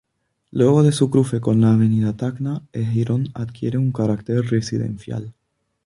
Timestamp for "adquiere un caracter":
3.35-4.41